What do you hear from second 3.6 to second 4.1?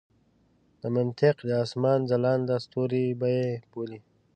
بولي.